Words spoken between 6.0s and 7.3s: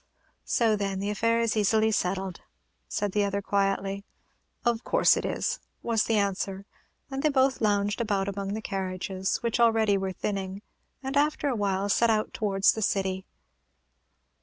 the answer; and they